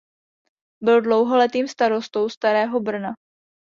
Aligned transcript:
Byl 0.83 1.01
dlouholetým 1.01 1.67
starostou 1.67 2.29
Starého 2.29 2.79
Brna. 2.79 3.13